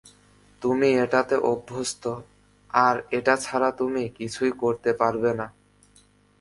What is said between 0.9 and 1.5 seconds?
এটাতে